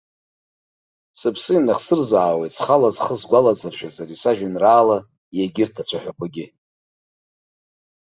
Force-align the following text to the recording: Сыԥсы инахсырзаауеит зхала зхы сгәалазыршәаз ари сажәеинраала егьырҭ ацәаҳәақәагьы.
Сыԥсы 1.19 1.51
инахсырзаауеит 1.55 2.53
зхала 2.55 2.89
зхы 2.95 3.15
сгәалазыршәаз 3.21 3.95
ари 4.03 4.21
сажәеинраала 4.21 4.97
егьырҭ 5.39 5.75
ацәаҳәақәагьы. 5.81 6.45